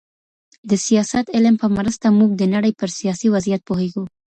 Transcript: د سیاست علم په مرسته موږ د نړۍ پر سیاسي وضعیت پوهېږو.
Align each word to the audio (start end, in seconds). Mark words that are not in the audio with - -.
د 0.69 0.71
سیاست 0.85 1.25
علم 1.35 1.55
په 1.61 1.67
مرسته 1.77 2.05
موږ 2.19 2.31
د 2.35 2.43
نړۍ 2.53 2.71
پر 2.79 2.89
سیاسي 2.99 3.27
وضعیت 3.35 3.61
پوهېږو. 3.69 4.03